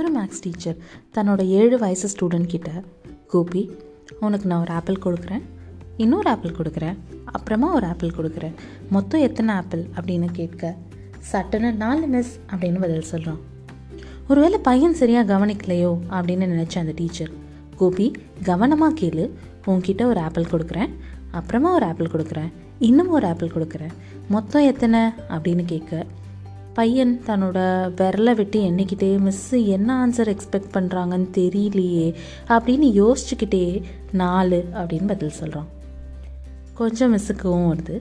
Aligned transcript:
ஒரு 0.00 0.10
maths 0.18 0.40
teacher 0.40 0.76
தன்னோட 1.14 1.46
ஏழு 1.46 1.78
வயசு 1.78 2.08
ஸ்டூடெண்ட் 2.08 2.46
கிட்ட 2.46 2.70
கோபி 3.26 3.70
உனக்கு 4.20 4.46
நான் 4.46 4.60
ஒரு 4.60 4.72
ஆப்பிள் 4.72 4.98
கொடுக்குறேன். 5.04 5.42
இன்னொரு 5.96 6.30
ஆப்பிள் 6.30 6.50
கொடுக்குறேன். 6.50 6.96
அப்புறமா 7.24 7.74
ஒரு 7.74 7.86
ஆப்பிள் 7.86 8.08
கொடுக்குறேன். 8.08 8.54
மொத்தம் 8.90 9.20
எத்தனை 9.20 9.54
ஆப்பிள் 9.54 9.82
அப்படின்னு 9.96 10.28
கேட்க 10.32 10.76
சட்டுன்னு 11.32 11.74
நாலு 11.74 12.06
மிஸ் 12.06 12.40
அப்படின்னு 12.50 12.80
பதில் 12.80 13.02
சொல்கிறான் 13.02 13.38
ஒருவேளை 14.28 14.58
பையன் 14.58 14.94
சரியாக 14.94 15.30
கவனிக்கலையோ? 15.32 15.92
அப்படின்னு 16.10 16.46
நினச்ச 16.52 16.78
அந்த 16.78 16.92
டீச்சர் 16.96 17.30
கோபி 17.76 18.12
கவனமாக 18.42 18.94
கேளு. 19.00 19.30
உன்கிட்ட 19.66 20.02
ஒரு 20.04 20.20
ஆப்பிள் 20.20 20.50
கொடுக்குறேன். 20.50 20.90
அப்புறமா 21.30 21.74
ஒரு 21.74 21.86
ஆப்பிள் 21.86 22.10
கொடுக்குறேன். 22.10 22.52
இன்னும் 22.78 23.08
ஒரு 23.08 23.26
ஆப்பிள் 23.26 23.54
கொடுக்குறேன். 23.54 23.94
மொத்தம் 24.28 24.62
எத்தனை? 24.62 25.00
அப்படின்னு 25.28 25.64
கேட்க 25.64 26.06
பையன் 26.80 27.20
தன்னோட 27.26 27.58
விரலை 27.96 28.34
விட்டு 28.34 28.60
எண்ணிக்கிட்டே 28.60 29.18
மிஸ்ஸு 29.20 29.66
என்ன 29.66 30.06
ஆன்சர் 30.06 30.36
எக்ஸ்பெக்ட் 30.36 30.72
பண்ணுறாங்கன்னு 30.72 31.26
தெரியலையே 31.32 32.14
அப்படின்னு 32.48 32.88
யோசிச்சுக்கிட்டே 33.00 33.82
நாலு 34.12 34.68
அப்படின்னு 34.74 35.06
பதில் 35.06 35.30
சொல்கிறான் 35.30 35.66
கொஞ்சம் 36.74 37.16
மிஸ்ஸுக்கும் 37.16 37.72
வருது. 37.72 38.00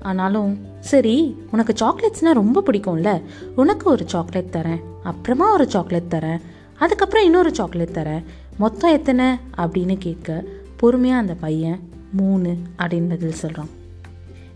ஆனாலும் 0.00 0.58
சரி 0.80 1.36
உனக்கு 1.50 1.74
சாக்லேட்ஸ்னால் 1.84 2.32
ரொம்ப 2.32 2.62
பிடிக்கும்ல. 2.66 3.22
உனக்கு 3.56 3.90
ஒரு 3.90 4.08
சாக்லேட் 4.08 4.54
தரேன் 4.54 4.80
அப்புறமா 5.02 5.52
ஒரு 5.52 5.70
சாக்லேட் 5.70 6.12
தரேன் 6.14 6.40
அதுக்கப்புறம் 6.78 7.24
இன்னொரு 7.24 7.54
சாக்லேட் 7.54 7.96
தரேன். 7.96 8.24
மொத்தம் 8.58 8.90
எத்தனை? 8.90 9.26
அப்படின்னு 9.56 9.96
கேட்க 9.98 10.44
பொறுமையாக 10.76 11.20
அந்த 11.20 11.34
பையன் 11.34 11.78
மூணு 12.12 12.56
அப்படின்னு 12.78 13.08
பதில் 13.08 13.32
சொல்கிறான் 13.32 13.68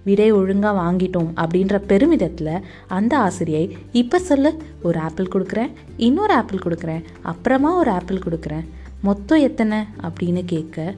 விடை 0.06 0.28
ஒழுங்காக 0.32 0.74
வாங்கிட்டோம் 0.80 1.30
அப்படின்ற 1.42 1.76
பெருமிதத்தில் 1.90 2.52
அந்த 2.98 3.12
ஆசிரியை 3.18 3.64
இப்போ 4.00 4.18
சொல்லு 4.28 4.52
ஒரு 4.82 4.98
ஆப்பிள் 5.06 5.32
கொடுக்குறேன் 5.34 5.72
இன்னொரு 5.96 6.34
ஆப்பிள் 6.34 6.64
கொடுக்குறேன் 6.64 7.02
அப்புறமா 7.32 7.72
ஒரு 7.78 7.90
ஆப்பிள் 7.90 8.24
கொடுக்குறேன். 8.26 8.64
மொத்தம் 9.02 9.44
எத்தனை 9.48 9.78
அப்படின்னு 10.06 10.42
கேட்க 10.44 10.94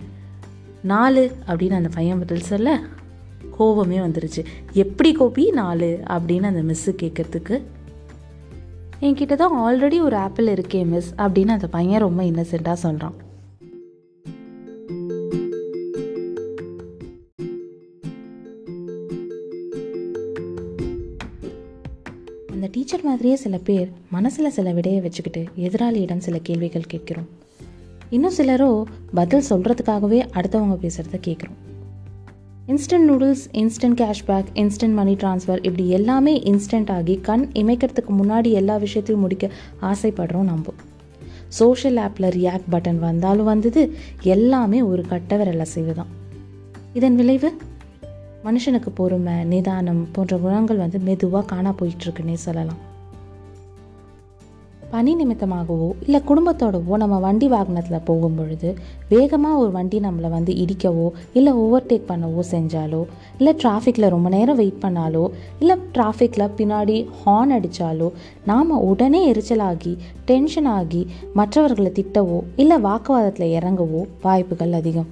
நாலு 0.82 1.24
அப்படின்னு 1.46 1.78
அந்த 1.80 1.90
பையன் 1.94 2.18
பதில் 2.18 2.48
சொல்ல 2.50 2.78
கோபமே 3.56 3.98
வந்துருச்சு. 3.98 4.42
எப்படி 4.82 5.10
கோபி 5.12 5.44
நாலு 5.60 5.90
அப்படின்னு 6.16 6.50
அந்த 6.50 6.62
மிஸ்ஸு 6.70 6.92
கேட்கறதுக்கு? 7.02 7.56
என்கிட்ட 9.00 9.34
தான் 9.34 9.56
ஆல்ரெடி 9.64 9.98
ஒரு 10.00 10.16
ஆப்பிள் 10.16 10.46
இருக்கே 10.54 10.80
மிஸ் 10.92 11.10
அப்படின்னு 11.24 11.56
அந்த 11.56 11.68
பையன் 11.76 12.04
ரொம்ப 12.06 12.22
இன்னசென்ட்டாக 12.22 12.78
சொல்கிறான் 12.84 13.16
அந்த 22.58 22.70
டீச்சர் 22.72 23.04
மாதிரியே 23.04 23.36
சில 23.36 23.56
பேர் 23.56 23.90
மனசில் 24.10 24.50
சில 24.50 24.72
விடையை 24.72 25.00
வச்சுக்கிட்டு 25.00 25.44
எதிராளியிடம் 25.58 26.18
சில 26.18 26.38
கேள்விகள் 26.42 26.84
கேட்கிறோம். 26.86 27.28
இன்னும் 28.10 28.32
சிலரோ 28.36 28.82
பதில் 29.14 29.42
சொல்கிறதுக்காகவே 29.50 30.20
அடுத்தவங்க 30.34 30.76
பேசுகிறத 30.82 31.16
கேட்குறோம். 31.26 31.56
Instant 32.68 33.06
noodles 33.08 33.44
instant 33.52 34.02
cashback 34.02 34.44
instant 34.54 34.92
money 34.92 35.14
transfer 35.14 35.56
இப்படி 35.56 35.88
எல்லாமே 35.88 36.42
இன்ஸ்டன்ட் 36.42 36.90
ஆகி 36.90 37.18
கண் 37.22 37.50
இமைக்கிறதுக்கு 37.52 38.12
முன்னாடி 38.22 38.50
எல்லா 38.50 38.76
விஷயத்தையும் 38.76 39.22
முடிக்க 39.22 39.50
ஆசைப்படுறோம் 39.82 40.48
நம்ம. 40.50 40.72
சோஷியல் 41.48 42.08
ஆப்பில் 42.08 42.34
ரியாக்ட் 42.38 42.68
பட்டன் 42.70 42.98
வந்தாலும் 42.98 43.44
வந்தது 43.44 43.92
எல்லாமே 44.22 44.82
ஒரு 44.82 45.02
கட்ட 45.02 45.54
அசைவு 45.58 45.94
தான் 45.94 46.06
இதன் 46.92 47.14
விளைவு? 47.14 47.52
மனுஷனுக்கு 48.44 48.90
பொறுமை 48.94 49.44
நிதானம் 49.44 50.08
போன்ற 50.12 50.36
குணங்கள் 50.36 50.76
வந்து 50.76 50.98
மெதுவாக 50.98 51.44
காணா 51.44 51.74
போயிட்டுருக்குன்னே 51.78 52.34
சொல்லலாம். 52.34 52.78
பணி 54.90 55.12
நிமித்தமாகவோ 55.16 55.92
இல்லை 56.00 56.20
குடும்பத்தோடவோ 56.28 56.96
நம்ம 56.96 57.18
வண்டி 57.18 57.48
வாகனத்தில் 57.48 58.04
போகும் 58.04 58.34
பொழுது 58.34 58.74
வேகமாக 59.08 59.58
ஒரு 59.58 59.70
வண்டி 59.70 59.98
நம்மளை 60.00 60.28
வந்து 60.30 60.52
இடிக்கவோ 60.54 61.10
இல்லை 61.32 61.52
ஓவர்டேக் 61.54 62.08
பண்ணவோ 62.08 62.42
செஞ்சாலோ 62.50 63.02
இல்லை 63.38 63.54
டிராஃபிக்கில் 63.62 64.08
ரொம்ப 64.08 64.28
நேரம் 64.28 64.56
வெயிட் 64.56 64.80
பண்ணாலோ 64.82 65.24
இல்லை 65.58 65.76
டிராஃபிக்கில் 65.94 66.54
பின்னாடி 66.56 66.96
ஹார்ன் 67.24 67.54
அடித்தாலோ 67.58 68.10
நாம் 68.46 68.70
உடனே 68.70 69.32
எரிச்சலாகி 69.32 69.96
டென்ஷன் 70.24 70.72
ஆகி 70.78 71.06
மற்றவர்களை 71.34 71.92
திட்டவோ 72.00 72.40
இல்லை 72.56 72.78
வாக்குவாதத்தில் 72.82 73.54
இறங்கவோ 73.60 74.06
வாய்ப்புகள் 74.22 74.72
அதிகம். 74.72 75.08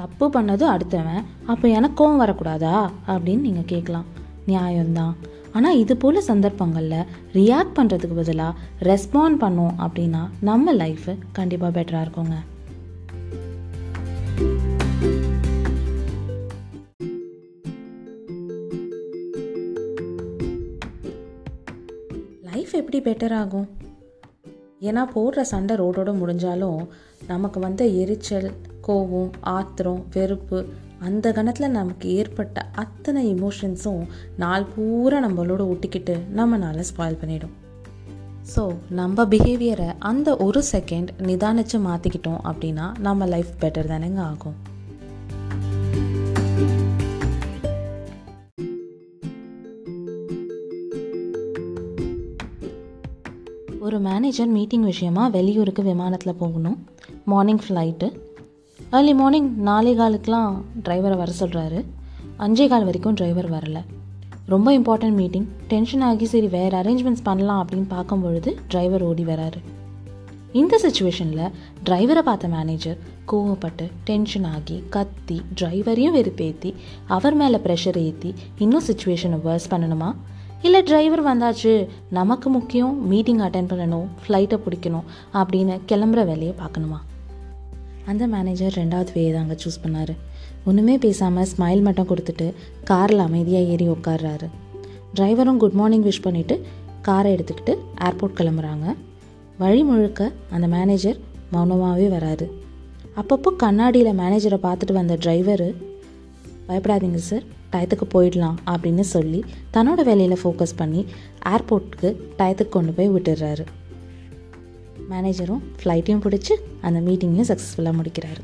தப்பு 0.00 0.26
பண்ணது 0.34 0.64
அடுத்தவன் 0.74 1.24
அப்போ 1.52 1.66
எனக்கு 1.78 1.96
கோவம் 2.00 2.22
வரக்கூடாதா? 2.24 2.76
அப்படின்னு 3.12 3.46
நீங்கள் 3.46 3.70
கேட்கலாம். 3.72 4.06
நியாயம்தான். 4.48 5.14
ஆனால் 5.56 5.78
இது 5.82 5.94
போல் 6.02 6.26
சந்தர்ப்பங்களில் 6.28 7.08
ரியாக்ட் 7.38 7.76
பண்ணுறதுக்கு 7.78 8.16
பதிலாக 8.20 8.58
ரெஸ்பாண்ட் 8.90 9.38
பண்ணோம் 9.44 9.74
அப்படின்னா 9.86 10.22
நம்ம 10.48 10.74
லைஃபு 10.82 11.12
கண்டிப்பாக 11.38 11.72
பெட்டராக 11.76 12.06
இருக்குங்க. 12.06 12.36
லைஃப் 22.50 22.74
எப்படி 22.80 23.00
பெட்டர் 23.08 23.36
ஆகும்? 23.42 23.68
ஏன்னா 24.88 25.04
போடுற 25.14 25.40
சண்டை 25.52 25.74
ரோடோட 25.76 26.10
முடிஞ்சாலும் 26.22 26.80
நமக்கு 27.26 27.60
வந்த 27.60 27.84
எரிச்சல் 28.02 28.50
கோபம் 28.88 29.30
ஆத்திரம் 29.56 30.02
வெறுப்பு 30.16 30.60
அந்த 31.06 31.32
கணத்தில் 31.36 31.76
நமக்கு 31.78 32.06
ஏற்பட்ட 32.20 32.66
அத்தனை 32.82 33.22
இமோஷன்ஸும் 33.34 34.04
நாள் 34.42 34.68
பூரா 34.74 35.18
நம்மளோட 35.26 35.62
ஒட்டிக்கிட்டு 35.72 36.16
நம்மளால 36.38 36.84
ஸ்பாயில் 36.90 37.20
பண்ணிடும். 37.22 37.54
ஸோ 38.54 38.62
நம்ம 38.98 39.24
பிஹேவியரை 39.32 39.88
அந்த 40.10 40.28
ஒரு 40.46 40.62
செகண்ட் 40.72 41.10
நிதானிச்சு 41.28 41.78
மாற்றிக்கிட்டோம் 41.86 42.42
அப்படின்னா 42.50 42.86
நம்ம 43.06 43.26
லைஃப் 43.34 43.52
பெட்டர் 43.62 43.90
தானேங்க 43.92 44.22
ஆகும். 44.30 44.56
ஒரு 53.86 53.98
மேனேஜர் 54.06 54.50
மீட்டிங் 54.54 54.86
விஷயமா 54.92 55.26
வெளியூருக்கு 55.36 55.82
விமானத்தில் 55.82 56.40
போகணும். 56.40 56.78
மார்னிங் 57.32 57.62
ஃப்ளைட்டு 57.66 58.06
ஏர்லி 58.96 59.12
மார்னிங் 59.14 59.48
நாலே 59.62 59.90
காலுக்கெலாம் 59.94 60.52
டிரைவரை 60.84 61.16
வர 61.20 61.32
சொல்கிறாரு 61.40 61.80
அஞ்சே 62.38 62.68
கால் 62.68 62.84
வரைக்கும் 62.84 63.14
டிரைவர் 63.14 63.48
வரல. 63.52 63.78
ரொம்ப 64.52 64.68
இம்பார்ட்டன்ட் 64.78 65.16
மீட்டிங் 65.20 65.48
டென்ஷன் 65.68 66.00
ஆகி 66.00 66.26
சரி 66.26 66.48
வேறு 66.54 66.74
அரேஞ்ச்மெண்ட்ஸ் 66.78 67.24
பண்ணலாம் 67.24 67.60
அப்படின்னு 67.64 67.84
பார்க்கும் 67.88 68.22
பொழுது 68.22 68.50
டிரைவர் 68.68 69.02
ஓடி 69.02 69.24
வராரு. 69.24 69.60
இந்த 70.52 70.78
சுச்சுவேஷனில் 70.84 71.50
டிரைவரை 71.84 72.22
பார்த்த 72.28 72.48
மேனேஜர் 72.48 72.96
கோவப்பட்டு 73.32 73.88
டென்ஷன் 74.04 74.48
ஆகி 74.54 74.78
கத்தி 74.96 75.42
டிரைவரையும் 75.60 76.16
வெறுப்பேற்றி 76.18 76.72
அவர் 77.06 77.34
மேலே 77.34 77.60
ப்ரெஷர் 77.66 78.00
ஏற்றி 78.06 78.34
இன்னும் 78.58 78.86
சுச்சுவேஷனை 78.86 79.40
வேர்ஸ் 79.48 79.70
பண்ணணுமா? 79.70 80.10
இல்லை 80.62 80.82
டிரைவர் 80.82 81.26
வந்தாச்சு 81.26 81.74
நமக்கு 82.10 82.50
முக்கியம் 82.50 83.06
மீட்டிங் 83.06 83.38
அட்டன் 83.38 83.70
பண்ணணும் 83.74 84.08
ஃப்ளைட்டை 84.22 84.60
பிடிக்கணும் 84.64 85.06
அப்படின்னு 85.34 85.76
கிளம்புற 85.88 86.24
வேலையை 86.32 86.54
பார்க்கணுமா? 86.64 87.00
அந்த 88.10 88.24
மேனேஜர் 88.34 88.76
ரெண்டாவது 88.80 89.10
வேயை 89.16 89.32
தாங்க 89.36 89.54
சூஸ் 89.62 89.82
பண்ணார். 89.84 90.12
ஒன்றுமே 90.68 90.94
பேசாமல் 91.04 91.48
ஸ்மைல் 91.52 91.82
மட்டும் 91.86 92.08
கொடுத்துட்டு 92.10 92.46
காரில் 92.90 93.24
அமைதியாக 93.26 93.70
ஏறி 93.72 93.86
உட்காடுறாரு 93.94 94.48
டிரைவரும் 95.16 95.60
குட் 95.62 95.76
மார்னிங் 95.80 96.06
விஷ் 96.08 96.24
பண்ணிவிட்டு 96.26 96.56
காரை 97.06 97.30
எடுத்துக்கிட்டு 97.36 97.74
ஏர்போர்ட் 98.06 98.38
கிளம்புறாங்க. 98.38 98.86
வழி 99.62 99.82
முழுக்க 99.90 100.30
அந்த 100.54 100.66
மேனேஜர் 100.76 101.18
மௌனமாகவே 101.52 102.08
வராரு. 102.16 102.46
அப்பப்போ 103.20 103.50
கண்ணாடியில் 103.62 104.18
மேனேஜரை 104.22 104.58
பார்த்துட்டு 104.66 104.98
வந்த 105.00 105.14
டிரைவரு 105.24 105.68
பயப்படாதீங்க 106.68 107.20
சார் 107.30 107.44
டயத்துக்கு 107.72 108.06
போயிடலாம் 108.14 108.58
அப்படின்னு 108.72 109.04
சொல்லி 109.14 109.40
தன்னோட 109.74 110.00
வேலையில் 110.08 110.40
ஃபோக்கஸ் 110.42 110.78
பண்ணி 110.80 111.02
ஏர்போர்ட்டுக்கு 111.54 112.10
டயத்துக்கு 112.38 112.74
கொண்டு 112.76 112.92
போய் 112.98 113.12
விட்டுடுறாரு. 113.14 113.64
மேனேஜரும் 115.10 115.62
ஃப்ளைட்டையும் 115.78 116.24
பிடிச்சி 116.24 116.54
அந்த 116.80 116.98
மீட்டிங்கையும் 117.10 117.48
சக்ஸஸ்ஃபுல்லாக 117.50 117.98
முடிக்கிறாரு. 118.00 118.42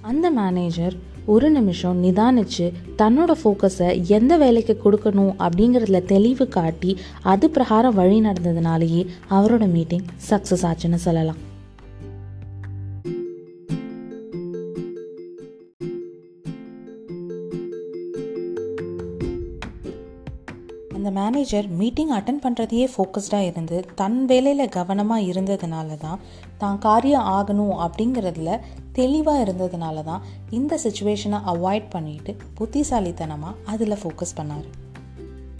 அந்த 0.00 0.30
மேனேஜர் 0.30 0.94
ஒரு 1.24 1.50
நிமிஷம் 1.50 2.04
நிதானிச்சு 2.04 2.72
தன்னோட 2.98 3.32
ஃபோக்கஸை 3.44 4.04
எந்த 4.04 4.36
வேலைக்கு 4.36 4.80
கொடுக்கணும் 4.84 5.34
அப்படிங்கிறதுல 5.38 6.04
தெளிவு 6.04 6.48
காட்டி 6.48 6.96
அது 7.22 7.50
பிரகாரம் 7.50 7.94
வழி 7.94 8.20
நடந்ததுனாலேயே 8.20 9.06
அவரோட 9.30 9.70
மீட்டிங் 9.70 10.06
சக்ஸஸ் 10.30 10.66
ஆச்சுன்னு 10.70 10.94
சொல்லலாம். 10.94 11.45
அந்த 21.06 21.20
மேனேஜர் 21.20 21.66
மீட்டிங் 21.68 22.10
அட்டன் 22.10 22.40
பண்ணுறதையே 22.42 22.86
ஃபோக்கஸ்டாக 22.92 23.46
இருந்து 23.46 23.84
தன் 23.94 24.24
வேலையில் 24.24 24.68
கவனமாக 24.68 25.20
இருந்ததுனால 25.22 25.96
தான் 25.96 26.18
தான் 26.58 26.78
காரியம் 26.78 27.26
ஆகணும் 27.26 27.74
அப்படிங்கிறதுல 27.84 28.60
தெளிவாக 28.92 29.42
இருந்ததுனால 29.44 30.02
தான் 30.02 30.22
இந்த 30.50 30.78
சுச்சுவேஷனை 30.84 31.38
அவாய்ட் 31.52 31.86
பண்ணிட்டு 31.90 32.36
புத்திசாலித்தனமாக 32.54 33.54
அதில் 33.64 33.96
ஃபோக்கஸ் 34.02 34.34
பண்ணார். 34.36 34.66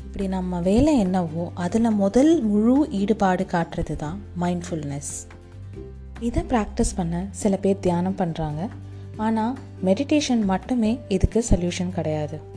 இப்படி 0.07 0.29
நம்ம 0.29 0.61
வேலை 0.61 0.99
என்னவோ 0.99 1.51
அதில் 1.55 1.91
முதல் 1.91 2.43
முழு 2.43 2.89
ஈடுபாடு 2.91 3.47
காட்டுறது 3.55 3.97
தான் 3.97 4.19
மைண்ட்ஃபுல்னஸ் 4.41 5.15
இதை 6.21 6.43
ப்ராக்டிஸ் 6.43 6.95
பண்ண 6.97 7.25
சில 7.31 7.57
பேர் 7.57 7.81
தியானம் 7.81 8.19
பண்ணுறாங்க 8.19 8.69
ஆனால் 9.17 9.55
மெடிடேஷன் 9.85 10.45
மட்டுமே 10.45 10.99
இதுக்கு 11.09 11.45
சொல்யூஷன் 11.51 11.97
கிடையாது. 12.01 12.55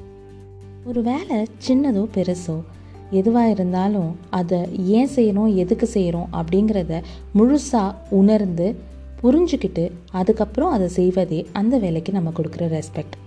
ஒரு 0.85 1.01
வேலை 1.03 1.47
சின்னதோ 1.67 2.03
பெருசோ 2.15 2.53
எதுவாக 3.09 3.49
இருந்தாலும் 3.49 4.15
அதை 4.29 4.87
ஏன் 4.87 5.07
செய்கிறோம் 5.07 5.55
எதுக்கு 5.55 5.87
செய்கிறோம் 5.87 6.29
அப்படிங்கிறத 6.33 7.01
முழுசாக 7.35 7.95
உணர்ந்து 8.09 8.75
புரிஞ்சுக்கிட்டு 9.23 9.91
அதுக்கப்புறம் 10.11 10.71
அதை 10.71 10.87
செய்வதே 10.87 11.47
அந்த 11.51 11.77
வேலைக்கு 11.77 12.11
நம்ம 12.11 12.31
கொடுக்குற 12.35 12.59
ரெஸ்பெக்ட் 12.59 13.17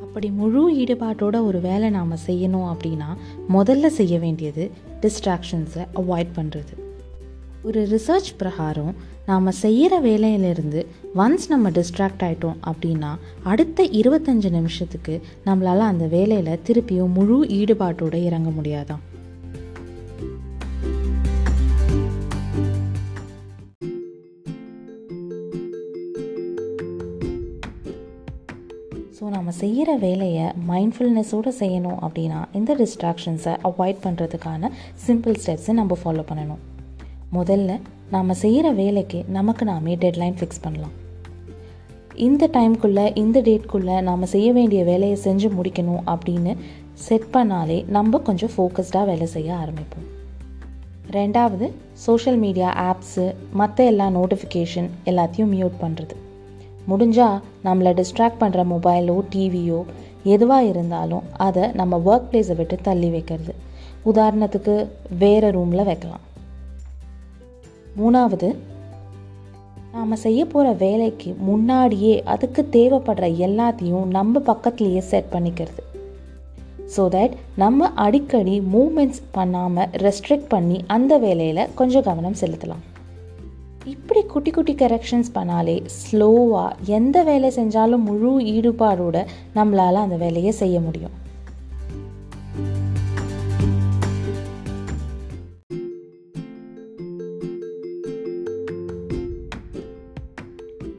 அப்படி 0.00 0.30
முழு 0.30 0.72
ஈடுபாட்டோட 0.72 1.46
ஒரு 1.46 1.60
வேலை 1.60 1.90
நாம் 1.90 2.12
செய்யணும் 2.26 2.74
அப்படின்னா 2.74 3.16
முதல்ல 3.54 3.86
செய்ய 3.86 4.18
வேண்டியது 4.18 4.70
டிஸ்ட்ராக்ஷன்ஸை 5.02 5.86
அவாய்ட் 5.94 6.26
பண்ணுறது 6.36 6.84
ஒரு 7.62 7.88
ரிசர்ச் 7.90 8.36
பிரகாரம் 8.36 8.94
நாம் 9.26 9.50
செய்கிற 9.50 10.00
வேலையிலிருந்து 10.00 10.86
ஒன்ஸ் 11.16 11.46
நம்ம 11.48 11.70
டிஸ்ட்ராக்ட் 11.70 12.22
ஆகிட்டோம் 12.22 12.56
அப்படின்னா 12.66 13.18
அடுத்த 13.42 13.84
இருபத்தஞ்சு 13.84 14.50
நிமிஷத்துக்கு 14.50 15.20
நம்மளால் 15.46 15.78
அந்த 15.78 16.06
வேலையில் 16.06 16.58
திருப்பியும் 16.66 17.12
முழு 17.12 17.44
ஈடுபாட்டோடு 17.44 18.14
இறங்க 18.14 18.50
முடியாதான். 18.50 19.15
ஸோ 29.16 29.24
நம்ம 29.34 29.50
செய்கிற 29.60 29.90
வேலையை 29.96 30.46
மைண்ட்ஃபுல்னஸோடு 30.70 31.50
செய்யணும் 31.60 32.00
அப்படின்னா 32.06 32.40
இந்த 32.58 32.72
டிஸ்ட்ராக்ஷன்ஸை 32.80 33.52
அவாய்ட் 33.68 34.02
பண்ணுறதுக்கான 34.02 34.70
சிம்பிள் 35.06 35.36
ஸ்டெப்ஸை 35.42 35.72
நம்ம 35.78 35.96
ஃபாலோ 36.02 36.22
பண்ணணும். 36.30 36.60
முதல்ல 37.32 37.78
நாம் 38.10 38.32
செய்கிற 38.42 38.72
வேலைக்கு 38.80 39.24
நமக்கு 39.28 39.64
நாமே 39.70 39.94
டெட்லைன் 40.02 40.36
ஃபிக்ஸ் 40.40 40.62
பண்ணலாம். 40.64 40.92
இந்த 42.26 42.50
டைம்குள்ளே 42.56 43.06
இந்த 43.22 43.40
டேட்குள்ளே 43.40 43.96
நாம் 44.08 44.30
செய்ய 44.34 44.50
வேண்டிய 44.52 44.82
வேலையை 44.90 45.16
செஞ்சு 45.24 45.50
முடிக்கணும் 45.56 46.04
அப்படின்னு 46.14 46.54
செட் 47.06 47.32
பண்ணாலே 47.32 47.78
நம்ம 47.96 48.22
கொஞ்சம் 48.28 48.54
ஃபோக்கஸ்டாக 48.56 49.04
வேலை 49.04 49.26
செய்ய 49.36 49.50
ஆரம்பிப்போம். 49.62 50.06
ரெண்டாவது 51.10 51.66
சோஷியல் 52.06 52.40
மீடியா 52.44 52.70
ஆப்ஸு 52.90 53.26
மற்ற 53.62 53.84
எல்லா 53.94 54.08
நோட்டிஃபிகேஷன் 54.20 54.90
எல்லாத்தையும் 55.12 55.52
மியூட் 55.56 55.82
பண்ணுறது 55.82 56.16
முடிஞ்சால் 56.90 57.40
நம்மளை 57.64 57.92
டிஸ்ட்ராக்ட் 58.00 58.40
பண்ணுற 58.40 58.62
மொபைலோ 58.72 59.16
டிவியோ 59.32 59.80
எதுவாக 60.34 60.68
இருந்தாலும் 60.72 61.24
அதை 61.46 61.64
நம்ம 61.80 61.98
ஒர்க் 62.10 62.28
பிளேஸை 62.30 62.56
விட்டு 62.56 62.76
தள்ளி 62.82 63.08
வைக்கிறது. 63.08 63.54
உதாரணத்துக்கு 64.10 64.74
வேறு 65.18 65.50
ரூமில் 65.50 65.88
வைக்கலாம். 65.90 66.24
மூணாவது 67.98 68.48
நாம் 69.92 70.22
செய்ய 70.24 70.40
போகிற 70.46 70.72
வேலைக்கு 70.84 71.30
முன்னாடியே 71.48 72.14
அதுக்கு 72.32 72.62
தேவைப்படுற 72.72 73.26
எல்லாத்தையும் 73.46 74.08
நம்ம 74.16 74.42
பக்கத்துலேயே 74.50 75.02
செட் 75.10 75.30
பண்ணிக்கிறது. 75.32 75.82
ஸோ 76.96 77.04
தட் 77.14 77.32
நம்ம 77.62 77.88
அடிக்கடி 78.04 78.56
மூமெண்ட்ஸ் 78.74 79.22
பண்ணாமல் 79.36 79.88
ரெஸ்ட்ரிக்ட் 80.04 80.52
பண்ணி 80.54 80.76
அந்த 80.86 81.18
வேலையில் 81.18 81.70
கொஞ்சம் 81.74 82.06
கவனம் 82.08 82.40
செலுத்தலாம். 82.40 82.84
இப்படி 83.86 84.22
குட்டி 84.22 84.50
குட்டி 84.50 84.74
கரெக்ஷன்ஸ் 84.74 85.30
பண்ணாலே 85.34 85.86
ஸ்லோவாக 85.96 86.70
எந்த 86.84 87.22
வேலை 87.22 87.52
செஞ்சாலும் 87.56 88.02
முழு 88.02 88.40
ஈடுபாடோட 88.40 89.26
நம்மளால் 89.54 90.04
அந்த 90.04 90.16
வேலையை 90.16 90.52
செய்ய 90.52 90.80
முடியும். 90.80 91.14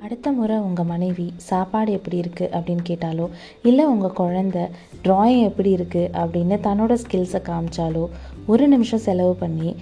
அடுத்த 0.02 0.32
முறை 0.32 0.58
உங்கள் 0.58 0.86
மனைவி 0.86 1.34
சாப்பாடு 1.36 1.92
எப்படி 1.92 2.20
இருக்குது 2.20 2.54
அப்படின்னு 2.54 2.84
கேட்டாலோ 2.90 3.30
இல்லை 3.64 3.86
உங்கள் 3.86 4.18
குழந்த 4.18 4.70
ட்ராயிங் 5.04 5.44
எப்படி 5.44 5.76
இருக்குது 5.76 6.12
அப்படின்னு 6.14 6.58
தன்னோட 6.64 6.98
ஸ்கில்ஸை 7.04 7.42
காமிச்சாலோ 7.42 8.10
ஒரு 8.46 8.68
நிமிஷம் 8.68 9.00
செலவு 9.00 9.36
பண்ணி 9.36 9.76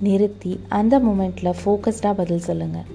நிறுத்தி 0.00 0.60
அந்த 0.68 0.98
மூமெண்ட்டில் 0.98 1.54
ஃபோக்கஸ்டாக 1.64 2.12
பதில் 2.12 2.46
சொல்லுங்கள் 2.48 2.88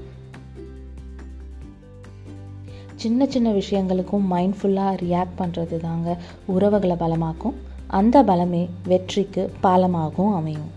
சின்ன 2.95 3.25
சின்ன 3.25 3.51
விஷயங்களுக்கும் 3.51 4.25
மைண்ட்ஃபுல்லாக 4.31 4.97
ரியாக்ட் 5.01 5.37
பண்ணுறது 5.37 5.77
தாங்க 5.77 6.17
உறவுகளை 6.45 6.95
பலமாக்கும். 6.95 7.53
அந்த 7.87 8.23
பலமே 8.23 8.69
வெற்றிக்கு 8.85 9.53
பாலமாகவும் 9.63 10.35
அமையும். 10.35 10.71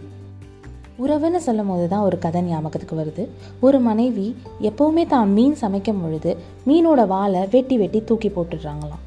உறவுன்னு 0.98 1.36
சொல்லும் 1.36 1.66
போது 1.66 1.88
தான் 1.88 2.00
ஒரு 2.00 2.19
கதை 2.19 2.42
ஞாபகத்துக்கு 2.42 2.96
வருது. 2.96 3.28
ஒரு 3.60 3.78
மனைவி 3.78 4.36
எப்போவுமே 4.60 5.06
தான் 5.06 5.32
மீன் 5.32 5.54
சமைக்கும் 5.54 6.02
பொழுது 6.02 6.36
மீனோட 6.66 7.06
வாழை 7.06 7.46
வெட்டி 7.50 7.78
வெட்டி 7.78 8.04
தூக்கி 8.04 8.28
போட்டுடுறாங்களாம். 8.28 9.04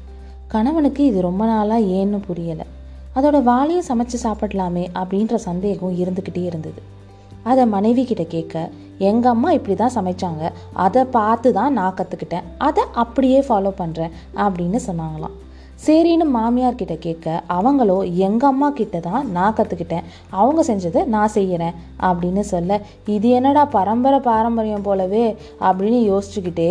கணவனுக்கு 0.48 1.04
இது 1.04 1.20
ரொம்ப 1.20 1.44
நாளாக 1.44 1.80
ஏன்னு 1.80 2.20
புரியலை. 2.28 2.66
அதோட 3.16 3.42
வாழையும் 3.42 3.86
சமைச்சு 3.88 4.18
சாப்பிடலாமே 4.22 4.86
அப்படின்ற 4.94 5.34
சந்தேகம் 5.34 5.96
இருந்துக்கிட்டே 5.96 6.44
இருந்தது. 6.44 7.00
அதை 7.50 7.66
மனைவி 7.66 8.04
கிட்ட 8.04 8.24
கேட்க 8.34 8.70
எங்கள் 9.10 9.32
அம்மா 9.34 9.50
இப்படி 9.52 9.74
தான் 9.76 9.96
சமைச்சாங்க. 9.98 10.42
அதை 10.72 11.04
பார்த்து 11.04 11.48
தான் 11.52 11.72
நான் 11.72 11.96
கற்றுக்கிட்டேன் 12.00 12.48
அதை 12.58 12.82
அப்படியே 13.02 13.40
ஃபாலோ 13.40 13.72
பண்ணுறேன் 13.78 14.12
அப்படின்னு 14.44 14.80
சொன்னாங்களாம். 14.88 15.36
சரின்னு 15.86 16.26
மாமியார் 16.34 16.78
கிட்ட 16.80 16.94
கேட்க 17.04 17.42
அவங்களோ 17.54 17.96
எங்கள் 18.26 18.48
அம்மா 18.50 18.68
கிட்ட 18.70 19.00
தான் 19.06 19.24
நான் 19.30 19.56
கற்றுக்கிட்டேன் 19.56 20.04
அவங்க 20.40 20.60
செஞ்சதை 20.68 21.00
நான் 21.14 21.32
செய்கிறேன் 21.36 21.78
அப்படின்னு 22.08 22.42
சொல்ல 22.50 22.80
இது 23.06 23.30
என்னடா 23.38 23.64
பரம்பரை 23.76 24.20
பாரம்பரியம் 24.28 24.86
போலவே? 24.88 25.24
அப்படின்னு 25.60 26.00
யோசிச்சுக்கிட்டே 26.10 26.70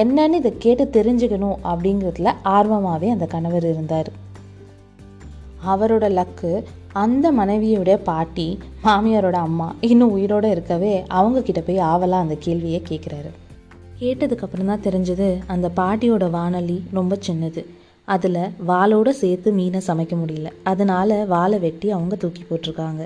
என்னன்னு 0.00 0.40
இதை 0.40 0.52
கேட்டு 0.58 0.86
தெரிஞ்சுக்கணும். 0.96 1.56
அப்படிங்கிறதுல 1.72 2.34
ஆர்வமாகவே 2.56 3.10
அந்த 3.10 3.28
கணவர் 3.36 3.68
இருந்தார். 3.72 4.10
அவரோட 5.72 6.04
லக்கு 6.18 6.52
அந்த 6.92 7.32
மனைவியோட 7.32 7.96
பாட்டி 7.96 8.58
மாமியாரோட 8.84 9.32
அம்மா 9.32 9.74
இன்னும் 9.80 10.10
உயிரோடு 10.10 10.50
இருக்கவே 10.50 11.04
அவங்கக்கிட்ட 11.08 11.60
போய் 11.66 11.78
ஆவலாக 11.78 12.24
அந்த 12.24 12.34
கேள்வியை 12.34 12.82
கேட்குறாரு 12.88 13.30
கேட்டதுக்கப்புறம் 14.00 14.64
தான் 14.64 14.82
தெரிஞ்சது 14.84 15.38
அந்த 15.46 15.70
பாட்டியோட 15.76 16.30
வானொலி 16.30 16.82
ரொம்ப 16.92 17.18
சின்னது. 17.26 17.64
அதில் 18.04 18.52
வாளோடு 18.66 19.10
சேர்த்து 19.10 19.52
மீனை 19.52 19.80
சமைக்க 19.86 20.16
முடியல. 20.16 20.48
அதனால் 20.62 21.26
வாழை 21.26 21.58
வெட்டி 21.58 21.90
அவங்க 21.90 22.16
தூக்கி 22.16 22.42
போட்டிருக்காங்க. 22.42 23.04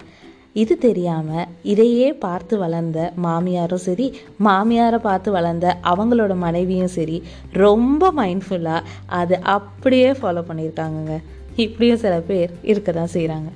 இது 0.54 0.78
தெரியாமல் 0.78 1.46
இதையே 1.62 2.12
பார்த்து 2.12 2.58
வளர்ந்த 2.58 3.12
மாமியாரும் 3.22 3.84
சரி 3.86 4.12
மாமியாரை 4.40 4.98
பார்த்து 4.98 5.32
வளர்ந்த 5.32 5.76
அவங்களோட 5.82 6.34
மனைவியும் 6.36 6.86
சரி 6.86 7.22
ரொம்ப 7.52 8.12
மைண்ட்ஃபுல்லாக 8.12 8.86
அதை 9.06 9.38
அப்படியே 9.42 10.10
ஃபாலோ 10.10 10.44
பண்ணியிருக்காங்கங்க. 10.48 11.18
இப்படியும் 11.56 11.96
சில 11.96 12.20
பேர் 12.20 12.50
இருக்க 12.62 12.92
தான் 12.92 13.12
செய்கிறாங்க 13.12 13.50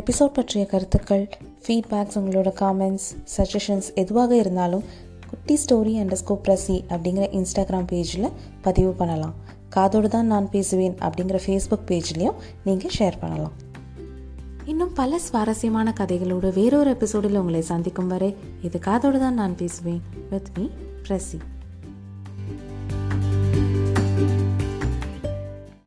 எபிசோட் 0.00 0.32
பற்றிய 0.32 0.66
கருத்துக்கள் 0.66 1.28
ஃபீட்பேக்ஸ் 1.66 2.16
உங்களோட 2.18 2.52
காமெண்ட்ஸ் 2.60 3.36
சஜஷன்ஸ் 3.36 3.94
எதுவாக 3.94 4.36
இருந்தாலும் 4.36 4.84
குட்டி 5.28 5.54
ஸ்டோரி 5.54 6.02
அண்டர் 6.02 6.16
ஸ்கோப் 6.26 6.48
ரசி 6.48 6.80
அப்படிங்கிற 6.88 7.26
இன்ஸ்டாகிராம் 7.38 7.86
பேஜில் 7.92 8.32
பதிவு 8.62 8.92
பண்ணலாம். 8.92 9.34
காதோடு 9.68 10.08
தான் 10.08 10.26
நான் 10.26 10.50
பேசுவேன் 10.50 10.94
அப்படிங்கிற 10.94 11.40
ஃபேஸ்புக் 11.46 11.86
பேஜ்லேயும் 11.86 12.34
நீங்கள் 12.64 12.90
ஷேர் 12.98 13.12
பண்ணலாம். 13.20 13.52
இன்னும் 14.64 14.92
பல 14.92 15.18
சுவாரஸ்யமான 15.18 15.94
கதைகளோடு 16.00 16.52
வேறொரு 16.52 16.90
எபிசோடில் 16.90 17.36
உங்களை 17.36 17.62
சந்திக்கும் 17.62 18.06
வரை 18.06 18.36
இது 18.62 18.78
காதோடு 18.78 19.18
தான் 19.18 19.34
நான் 19.34 19.56
பேசுவேன் 19.56 20.02
வித் 20.30 20.48
மீ 20.58 20.68
பிரசி. 21.08 21.49